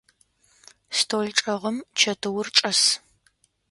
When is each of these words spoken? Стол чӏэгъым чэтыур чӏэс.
Стол 0.97 1.27
чӏэгъым 1.37 1.77
чэтыур 1.99 2.47
чӏэс. 2.55 2.81